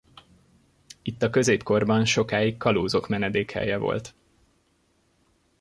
[1.01, 4.15] Itt a középkorban sokáig kalózok menedékhelye volt.